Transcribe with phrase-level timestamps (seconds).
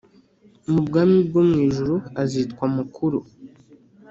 [0.71, 3.19] mu bwami bwo mu ijuru azitwa mukuru.